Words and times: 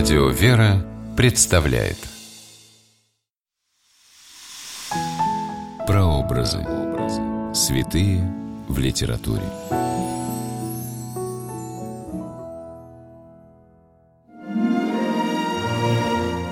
Радио 0.00 0.30
«Вера» 0.30 0.82
представляет 1.14 1.98
Прообразы. 5.86 6.66
Святые 7.52 8.24
в 8.66 8.78
литературе. 8.78 9.42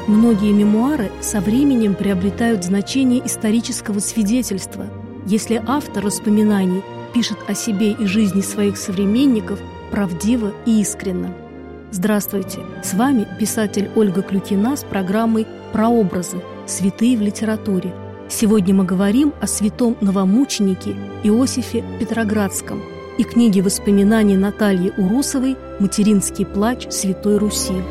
Многие 0.07 0.53
мемуары 0.53 1.11
со 1.23 1.41
временем 1.41 1.95
приобретают 1.95 2.63
значение 2.65 3.27
исторического 3.27 4.01
свидетельства, 4.01 4.85
если 5.25 5.65
автор 5.67 6.05
воспоминаний 6.05 6.83
пишет 7.15 7.39
о 7.49 7.55
себе 7.55 7.93
и 7.93 8.05
жизни 8.05 8.43
своих 8.43 8.77
современников 8.77 9.59
правдиво 9.91 10.53
и 10.67 10.83
искренно. 10.83 11.48
Здравствуйте! 11.91 12.61
С 12.83 12.93
вами 12.93 13.27
писатель 13.39 13.91
Ольга 13.97 14.21
Клюкина 14.21 14.77
с 14.77 14.85
программой 14.85 15.47
«Прообразы. 15.73 16.37
Святые 16.67 17.17
в 17.17 17.23
литературе». 17.23 17.95
Сегодня 18.29 18.75
мы 18.75 18.85
говорим 18.85 19.33
о 19.41 19.47
святом 19.47 19.97
новомученике 20.03 20.95
Иосифе 21.25 21.83
Петроградском 21.99 22.83
и 23.17 23.25
книге 23.25 23.63
воспоминаний 23.63 24.37
Натальи 24.37 24.93
Урусовой 24.99 25.57
«Материнский 25.81 26.45
плач 26.45 26.87
Святой 26.91 27.39
Руси». 27.39 27.83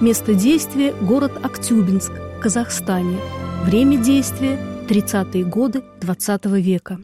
Место 0.00 0.34
действия– 0.34 0.92
город 1.00 1.32
Актюбинск, 1.40 2.10
Казахстане. 2.42 3.16
Время 3.64 3.96
действия– 3.96 4.58
30-е 4.88 5.44
годы 5.44 5.84
XX 6.00 6.40
-го 6.40 6.60
века. 6.60 6.98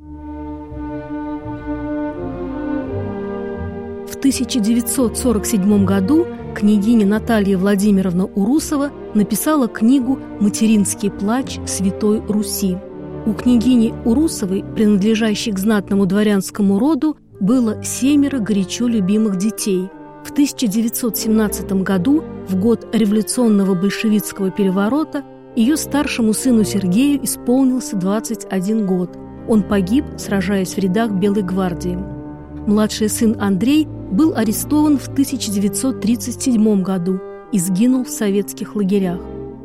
1947 4.22 5.84
году 5.84 6.26
княгиня 6.54 7.04
Наталья 7.04 7.58
Владимировна 7.58 8.26
Урусова 8.26 8.92
написала 9.14 9.66
книгу 9.66 10.16
«Материнский 10.38 11.10
плач 11.10 11.58
Святой 11.66 12.22
Руси». 12.28 12.78
У 13.26 13.32
княгини 13.32 13.92
Урусовой, 14.04 14.64
принадлежащей 14.76 15.50
к 15.52 15.58
знатному 15.58 16.06
дворянскому 16.06 16.78
роду, 16.78 17.16
было 17.40 17.82
семеро 17.82 18.38
горячо 18.38 18.86
любимых 18.86 19.38
детей– 19.38 19.90
в 20.24 20.30
1917 20.30 21.72
году, 21.82 22.22
в 22.48 22.54
год 22.54 22.86
революционного 22.94 23.74
большевистского 23.74 24.50
переворота, 24.50 25.24
ее 25.56 25.76
старшему 25.76 26.32
сыну 26.32 26.62
Сергею 26.62 27.24
исполнился 27.24 27.96
21 27.96 28.86
год. 28.86 29.18
Он 29.48 29.64
погиб, 29.64 30.04
сражаясь 30.16 30.74
в 30.74 30.78
рядах 30.78 31.10
Белой 31.10 31.42
гвардии. 31.42 32.21
Младший 32.66 33.08
сын 33.08 33.36
Андрей 33.40 33.86
был 33.86 34.34
арестован 34.36 34.96
в 34.96 35.08
1937 35.08 36.82
году 36.82 37.20
и 37.50 37.58
сгинул 37.58 38.04
в 38.04 38.08
советских 38.10 38.76
лагерях. 38.76 39.18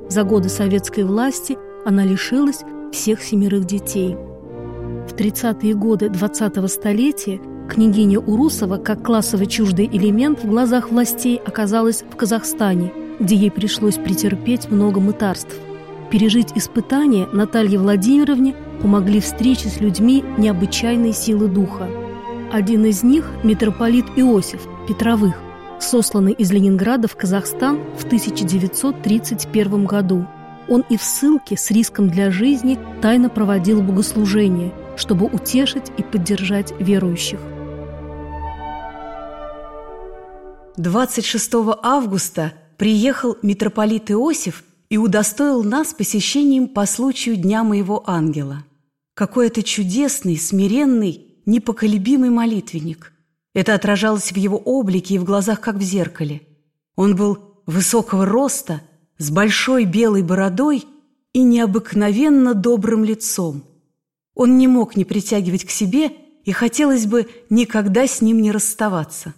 За 0.10 0.24
годы 0.24 0.50
советской 0.50 1.04
власти 1.04 1.58
она 1.86 2.04
лишилась 2.04 2.64
всех 2.92 3.22
семерых 3.22 3.66
детей. 3.66 4.16
В 5.08 5.14
30-е 5.14 5.76
годы 5.76 6.08
20-го 6.08 6.68
столетия 6.68 7.40
Княгиня 7.70 8.20
Урусова, 8.20 8.78
как 8.78 9.04
классово 9.04 9.46
чуждый 9.46 9.86
элемент 9.86 10.44
в 10.44 10.50
глазах 10.50 10.90
властей, 10.90 11.40
оказалась 11.46 12.04
в 12.10 12.16
Казахстане, 12.16 12.92
где 13.20 13.36
ей 13.36 13.52
пришлось 13.52 13.98
претерпеть 13.98 14.72
много 14.72 15.00
мытарств. 15.00 15.54
Пережить 16.10 16.54
испытания 16.56 17.28
Наталье 17.32 17.78
Владимировне 17.78 18.56
помогли 18.82 19.20
встречи 19.20 19.68
с 19.68 19.82
людьми 19.82 20.24
необычайной 20.38 21.14
силы 21.14 21.48
духа. 21.48 21.88
Один 22.52 22.86
из 22.86 23.04
них– 23.04 23.30
митрополит 23.44 24.06
Иосиф 24.16 24.62
Петровых, 24.88 25.36
сосланный 25.82 26.32
из 26.32 26.50
Ленинграда 26.50 27.10
в 27.10 27.16
Казахстан 27.18 27.80
в 27.98 28.06
1931 28.06 29.86
году. 29.86 30.26
Он 30.70 30.86
и 30.90 30.96
в 30.96 31.04
ссылке 31.04 31.58
с 31.58 31.70
риском 31.72 32.10
для 32.10 32.32
жизни 32.32 32.80
тайно 33.02 33.30
проводил 33.30 33.82
богослужение, 33.82 34.74
чтобы 34.96 35.26
утешить 35.26 35.92
и 35.98 36.04
поддержать 36.04 36.74
верующих. 36.80 37.40
26 40.78 41.54
августа 41.84 42.54
приехал 42.78 43.36
митрополит 43.42 44.10
Иосиф 44.10 44.64
и 44.90 44.98
удостоил 44.98 45.64
нас 45.64 45.94
посещением 45.94 46.70
по 46.70 46.86
случаю 46.86 47.36
Дня 47.36 47.66
моего 47.66 48.04
ангела. 48.08 48.64
Какой 49.16 49.48
это 49.48 49.64
чудесный, 49.64 50.38
смиренный, 50.38 51.27
непоколебимый 51.48 52.30
молитвенник. 52.30 53.12
Это 53.56 53.74
отражалось 53.74 54.32
в 54.32 54.38
его 54.38 54.58
облике 54.58 55.16
и 55.16 55.18
в 55.18 55.24
глазах, 55.24 55.62
как 55.62 55.78
в 55.78 55.82
зеркале. 55.82 56.44
Он 56.96 57.16
был 57.16 57.40
высокого 57.66 58.26
роста, 58.26 58.82
с 59.18 59.32
большой 59.32 59.86
белой 59.86 60.22
бородой 60.22 60.86
и 61.34 61.42
необыкновенно 61.42 62.54
добрым 62.54 63.04
лицом. 63.04 63.64
Он 64.36 64.60
не 64.60 64.68
мог 64.68 64.96
не 64.96 65.06
притягивать 65.06 65.66
к 65.66 65.72
себе, 65.72 66.12
и 66.44 66.52
хотелось 66.52 67.08
бы 67.08 67.28
никогда 67.50 68.06
с 68.06 68.22
ним 68.22 68.42
не 68.42 68.52
расставаться. 68.52 69.34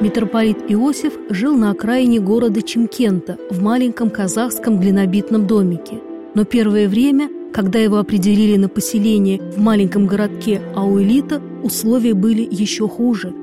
Митрополит 0.00 0.58
Иосиф 0.68 1.14
жил 1.30 1.56
на 1.56 1.70
окраине 1.70 2.20
города 2.20 2.62
Чимкента 2.62 3.38
в 3.50 3.62
маленьком 3.62 4.10
казахском 4.10 4.78
глинобитном 4.78 5.46
домике. 5.46 6.00
Но 6.34 6.44
первое 6.44 6.88
время, 6.88 7.28
когда 7.56 7.78
его 7.78 7.96
определили 7.96 8.58
на 8.58 8.68
поселение 8.68 9.40
в 9.40 9.58
маленьком 9.58 10.06
городке 10.06 10.60
Ауэлита, 10.74 11.40
условия 11.62 12.12
были 12.12 12.46
еще 12.50 12.86
хуже. 12.86 13.34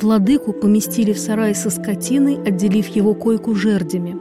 Владыку 0.00 0.52
поместили 0.52 1.12
в 1.12 1.18
сарай 1.20 1.54
со 1.54 1.70
скотиной, 1.70 2.42
отделив 2.44 2.88
его 2.88 3.14
койку 3.14 3.54
жердями. 3.54 4.16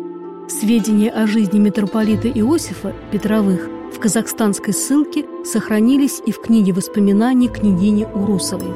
Сведения 0.47 1.09
о 1.09 1.25
жизни 1.25 1.57
митрополита 1.57 2.27
Иосифа 2.27 2.93
Петровых 3.11 3.67
в 3.91 3.99
казахстанской 3.99 4.75
ссылке 4.75 5.25
сохранились 5.43 6.21
и 6.23 6.31
в 6.31 6.39
книге 6.39 6.73
воспоминаний 6.73 7.47
княгини 7.47 8.07
Урусовой. 8.13 8.75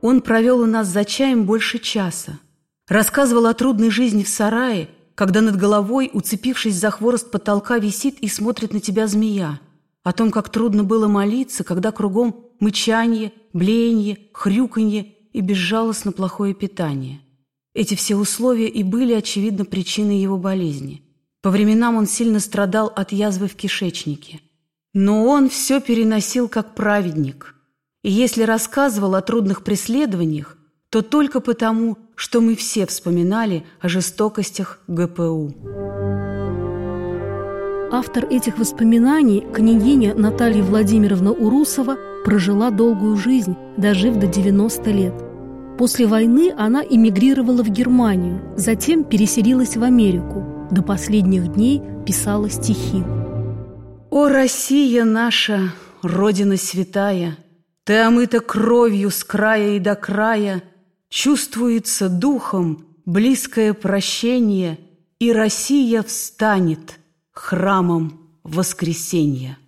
Он 0.00 0.22
провел 0.22 0.60
у 0.60 0.66
нас 0.66 0.86
за 0.86 1.04
чаем 1.04 1.44
больше 1.44 1.78
часа. 1.80 2.38
Рассказывал 2.88 3.44
о 3.44 3.52
трудной 3.52 3.90
жизни 3.90 4.22
в 4.22 4.28
сарае, 4.30 4.88
когда 5.18 5.40
над 5.40 5.56
головой, 5.56 6.10
уцепившись 6.12 6.76
за 6.76 6.92
хворост 6.92 7.32
потолка, 7.32 7.78
висит 7.78 8.20
и 8.20 8.28
смотрит 8.28 8.72
на 8.72 8.78
тебя 8.78 9.08
змея. 9.08 9.58
О 10.04 10.12
том, 10.12 10.30
как 10.30 10.48
трудно 10.48 10.84
было 10.84 11.08
молиться, 11.08 11.64
когда 11.64 11.90
кругом 11.90 12.46
мычанье, 12.60 13.32
блеяние, 13.52 14.18
хрюканье 14.32 15.16
и 15.32 15.40
безжалостно 15.40 16.12
плохое 16.12 16.54
питание. 16.54 17.18
Эти 17.74 17.96
все 17.96 18.14
условия 18.14 18.68
и 18.68 18.84
были, 18.84 19.12
очевидно, 19.12 19.64
причиной 19.64 20.20
его 20.20 20.38
болезни. 20.38 21.02
По 21.42 21.50
временам 21.50 21.96
он 21.96 22.06
сильно 22.06 22.38
страдал 22.38 22.86
от 22.86 23.10
язвы 23.10 23.48
в 23.48 23.56
кишечнике. 23.56 24.38
Но 24.94 25.24
он 25.24 25.48
все 25.48 25.80
переносил 25.80 26.48
как 26.48 26.76
праведник– 26.76 27.56
и 28.04 28.10
если 28.10 28.44
рассказывал 28.44 29.16
о 29.16 29.22
трудных 29.22 29.64
преследованиях, 29.64 30.56
то 30.88 31.02
только 31.02 31.40
потому, 31.40 31.98
что 32.18 32.40
мы 32.40 32.56
все 32.56 32.84
вспоминали 32.84 33.64
о 33.80 33.88
жестокостях 33.88 34.80
ГПУ. 34.88 35.54
Автор 37.92 38.26
этих 38.28 38.58
воспоминаний, 38.58 39.46
княгиня 39.54 40.14
Наталья 40.14 40.64
Владимировна 40.64 41.30
Урусова, 41.30 41.96
прожила 42.24 42.70
долгую 42.70 43.16
жизнь, 43.16 43.56
дожив 43.76 44.16
до 44.16 44.26
90 44.26 44.90
лет. 44.90 45.14
После 45.78 46.08
войны 46.08 46.52
она 46.58 46.82
эмигрировала 46.82 47.62
в 47.62 47.70
Германию, 47.70 48.42
затем 48.56 49.04
переселилась 49.04 49.76
в 49.76 49.84
Америку. 49.84 50.68
До 50.72 50.82
последних 50.82 51.54
дней 51.54 51.80
писала 52.04 52.50
стихи. 52.50 53.04
«О, 54.10 54.28
Россия 54.28 55.04
наша, 55.04 55.72
Родина 56.02 56.56
святая!» 56.56 57.36
Ты 57.84 57.96
омыта 58.00 58.40
кровью 58.40 59.10
с 59.10 59.24
края 59.24 59.76
и 59.76 59.78
до 59.78 59.94
края, 59.94 60.62
Чувствуется 61.10 62.10
духом 62.10 62.84
близкое 63.06 63.72
прощение, 63.72 64.78
И 65.18 65.32
Россия 65.32 66.02
встанет 66.02 67.00
храмом 67.32 68.20
воскресенья. 68.44 69.58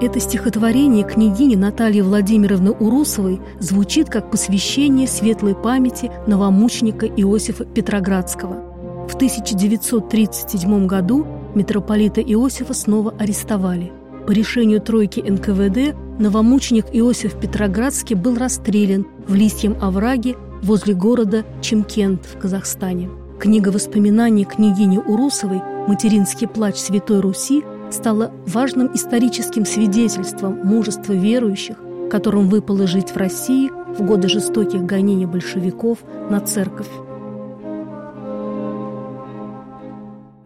Это 0.00 0.20
стихотворение 0.20 1.04
княгини 1.04 1.56
Натальи 1.56 2.00
Владимировны 2.02 2.70
Урусовой 2.70 3.40
звучит 3.58 4.08
как 4.08 4.30
посвящение 4.30 5.08
светлой 5.08 5.56
памяти 5.56 6.10
новомученика 6.28 7.06
Иосифа 7.06 7.64
Петроградского. 7.64 9.06
В 9.08 9.16
1937 9.16 10.86
году 10.86 11.26
митрополита 11.56 12.20
Иосифа 12.20 12.74
снова 12.74 13.12
арестовали. 13.18 13.92
По 14.26 14.30
решению 14.30 14.80
тройки 14.80 15.18
НКВД 15.18 15.96
новомученик 16.18 16.86
Иосиф 16.92 17.38
Петроградский 17.38 18.16
был 18.16 18.36
расстрелян 18.36 19.06
в 19.26 19.34
Листьем 19.34 19.76
овраге 19.80 20.36
возле 20.62 20.94
города 20.94 21.44
Чемкент 21.62 22.26
в 22.26 22.38
Казахстане. 22.38 23.08
Книга 23.38 23.68
воспоминаний 23.68 24.44
княгини 24.44 24.98
Урусовой 24.98 25.62
«Материнский 25.86 26.48
плач 26.48 26.76
Святой 26.76 27.20
Руси» 27.20 27.62
стала 27.90 28.32
важным 28.46 28.94
историческим 28.94 29.64
свидетельством 29.64 30.58
мужества 30.64 31.12
верующих, 31.12 31.76
которым 32.10 32.48
выпало 32.48 32.86
жить 32.86 33.10
в 33.10 33.16
России 33.16 33.70
в 33.96 34.02
годы 34.04 34.28
жестоких 34.28 34.82
гонений 34.82 35.26
большевиков 35.26 35.98
на 36.28 36.40
церковь. 36.40 36.88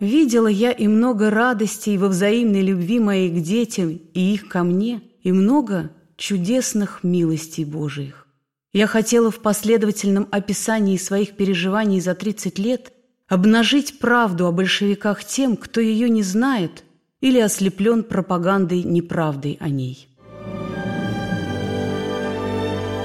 Видела 0.00 0.48
я 0.48 0.72
и 0.72 0.88
много 0.88 1.30
радостей 1.30 1.96
во 1.96 2.08
взаимной 2.08 2.60
любви 2.60 2.98
моей 2.98 3.30
к 3.30 3.40
детям 3.40 4.00
и 4.12 4.34
их 4.34 4.48
ко 4.48 4.64
мне, 4.64 5.00
и 5.22 5.32
много 5.32 5.90
чудесных 6.16 7.02
милостей 7.02 7.64
Божиих. 7.64 8.26
Я 8.72 8.86
хотела 8.86 9.30
в 9.30 9.40
последовательном 9.40 10.28
описании 10.30 10.96
своих 10.96 11.36
переживаний 11.36 12.00
за 12.00 12.14
30 12.14 12.58
лет 12.58 12.92
обнажить 13.28 13.98
правду 13.98 14.46
о 14.46 14.52
большевиках 14.52 15.24
тем, 15.24 15.56
кто 15.56 15.80
ее 15.80 16.08
не 16.08 16.22
знает 16.22 16.84
или 17.20 17.38
ослеплен 17.38 18.02
пропагандой 18.02 18.82
неправдой 18.82 19.58
о 19.60 19.68
ней. 19.68 20.08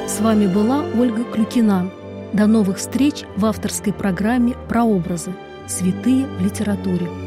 С 0.08 0.20
вами 0.20 0.48
была 0.48 0.86
Ольга 0.98 1.24
Клюкина. 1.26 1.92
До 2.34 2.48
новых 2.48 2.78
встреч 2.78 3.24
в 3.36 3.46
авторской 3.46 3.94
программе 3.94 4.56
«Прообразы. 4.68 5.34
Святые 5.68 6.26
в 6.26 6.44
литературе». 6.44 7.27